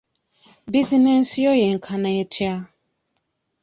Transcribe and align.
Bizinensi 0.71 1.35
yo 1.45 1.53
yenkana 1.61 2.09
etya? 2.21 2.53